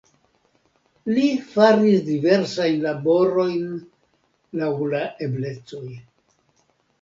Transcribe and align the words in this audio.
Li 1.09 1.25
faris 1.49 1.99
diversajn 2.07 2.79
laborojn 2.85 3.69
laŭ 4.63 4.71
la 4.95 5.03
eblecoj. 5.29 5.85